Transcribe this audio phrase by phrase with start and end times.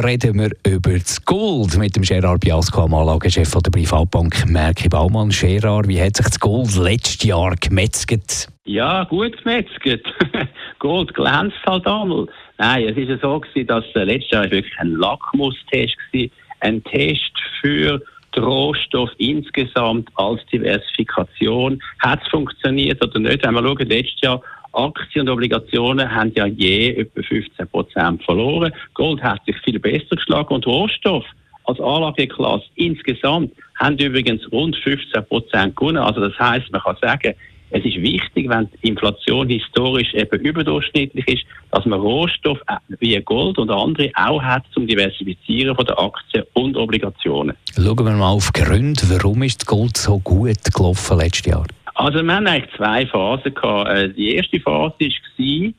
[0.00, 5.28] reden wir über das Gold mit dem Gerard Biasco, am Anlagechef der Privatbank Merki Baumann.
[5.28, 8.48] Gerard, wie hat sich das Gold letztes Jahr gemetzget?
[8.64, 10.04] Ja, gut gemetzget.
[10.78, 12.26] Gold glänzt halt einmal.
[12.58, 16.26] Nein, es ist ja so gewesen, dass äh, letztes Jahr wirklich ein Lackmustest war,
[16.60, 18.00] ein Test für
[18.38, 21.82] Rohstoff insgesamt als Diversifikation.
[21.98, 23.44] Hat es funktioniert oder nicht?
[23.44, 24.40] Wenn wir schauen, letztes Jahr
[24.72, 28.72] Aktien und Obligationen haben ja je etwa 15 Prozent verloren.
[28.94, 31.24] Gold hat sich viel besser geschlagen und Rohstoff
[31.64, 35.98] als Anlageklasse insgesamt haben übrigens rund 15 Prozent gewonnen.
[35.98, 37.34] Also das heißt, man kann sagen,
[37.74, 43.18] es ist wichtig, wenn die Inflation historisch eben überdurchschnittlich ist, dass man Rohstoff äh, wie
[43.22, 47.56] Gold und andere auch hat zum Diversifizieren von der Aktien und Obligationen.
[47.74, 51.66] Schauen wir mal auf Gründe, warum ist Gold so gut gelaufen letztes Jahr?
[51.94, 53.90] Also wir haben eigentlich zwei Phasen gehabt.
[53.90, 55.72] Äh, die erste Phase war,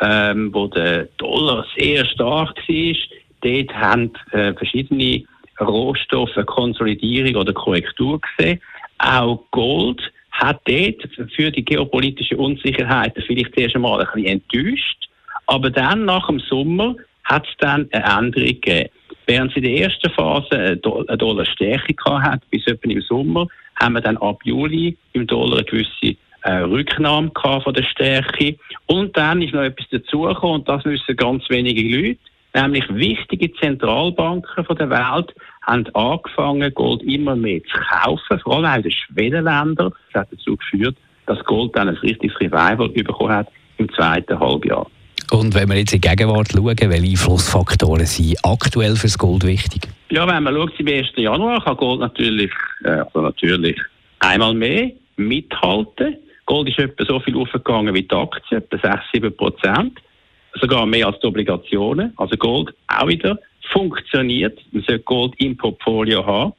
[0.00, 2.94] ähm, wo der Dollar sehr stark war.
[3.40, 5.24] Dort haben äh, verschiedene
[5.60, 8.60] Rohstoffe Konsolidierung oder Korrektur gesehen.
[8.98, 10.00] Auch Gold
[10.30, 15.08] hat dort für die politische Unsicherheit vielleicht erst einmal ein bisschen enttäuscht.
[15.46, 18.90] Aber dann, nach dem Sommer, hat es dann eine Änderung gegeben.
[19.26, 20.76] Während sie in der ersten Phase eine
[21.18, 23.46] Dollarstärke hat, bis etwa im Sommer,
[23.80, 28.56] haben wir dann ab Juli im Dollar eine gewisse äh, Rücknahme von der Stärke.
[28.86, 32.20] Und dann ist noch etwas dazugekommen, und das wissen ganz wenige Leute,
[32.54, 38.66] nämlich wichtige Zentralbanken von der Welt haben angefangen, Gold immer mehr zu kaufen, vor allem
[38.66, 39.92] auch in den Schwedenländern.
[40.12, 44.86] Das hat dazu geführt, dass Gold dann ein richtiges Revival bekommen hat im zweiten Halbjahr.
[45.30, 49.44] Und wenn wir jetzt in die Gegenwart schauen, welche Einflussfaktoren sind aktuell für das Gold
[49.44, 49.88] wichtig?
[50.10, 51.08] Ja, wenn man schaut, im 1.
[51.16, 52.52] Januar kann Gold natürlich,
[52.84, 53.76] äh, also natürlich
[54.20, 56.16] einmal mehr mithalten.
[56.46, 59.98] Gold ist etwa so viel aufgegangen wie die Aktien, etwa 6, 7 Prozent.
[60.60, 62.12] Sogar mehr als die Obligationen.
[62.16, 63.38] Also Gold auch wieder
[63.72, 64.58] funktioniert.
[64.70, 66.52] Man sollte Gold im Portfolio haben.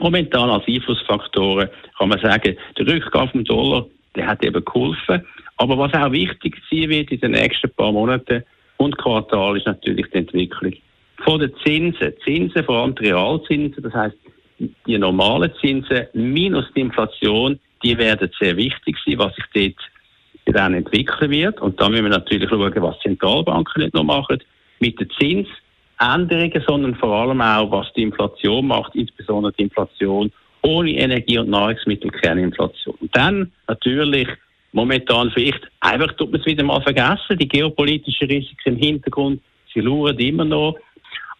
[0.00, 3.86] Momentan als Einflussfaktoren kann man sagen, der Rückgang vom Dollar,
[4.16, 5.24] der hat eben geholfen.
[5.56, 8.44] Aber was auch wichtig sein wird in den nächsten paar Monaten
[8.76, 10.74] und Quartal ist natürlich die Entwicklung
[11.24, 12.12] von den Zinsen.
[12.24, 14.16] Zinsen, vor allem die Realzinsen, das heißt
[14.86, 19.74] die normalen Zinsen minus die Inflation, die werden sehr wichtig sein, was sich
[20.44, 21.60] dort dann entwickeln wird.
[21.60, 24.38] Und da müssen wir natürlich schauen, was Zentralbanken nicht noch machen
[24.80, 30.32] mit den Zinsänderungen, sondern vor allem auch, was die Inflation macht, insbesondere die Inflation
[30.62, 32.96] ohne Energie- und Nahrungsmittel, keine Inflation.
[33.00, 34.28] Und dann natürlich
[34.72, 39.40] momentan vielleicht einfach tut man es wieder mal vergessen, die geopolitischen Risiken im Hintergrund,
[39.72, 40.76] sie lauern immer noch.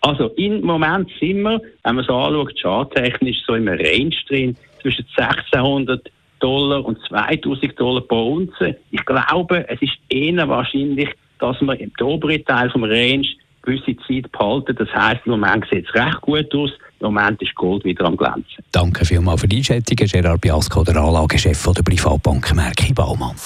[0.00, 5.04] Also im Moment sind wir, wenn man es anschaut, charttechnisch so im Range drin, zwischen
[5.16, 8.76] 1600 Dollar und 2000 Dollar pro Unze.
[8.92, 11.08] Ich glaube, es ist eher wahrscheinlich,
[11.40, 13.26] dass wir im oberen Teil vom Range
[13.68, 14.74] gewisse Zeit behalten.
[14.76, 16.70] Das heisst, im Moment sieht es recht gut aus.
[17.00, 18.64] Im Moment ist Gold wieder am Glänzen.
[18.72, 23.36] Danke vielmals für die Einschätzung, Gerard Biasco, der Anlagechef der Privatbank Merki Baumann.